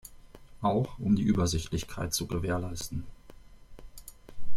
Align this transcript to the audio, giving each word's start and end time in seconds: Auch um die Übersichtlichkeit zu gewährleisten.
Auch 0.63 0.97
um 0.97 1.15
die 1.15 1.21
Übersichtlichkeit 1.21 2.11
zu 2.11 2.25
gewährleisten. 2.25 3.03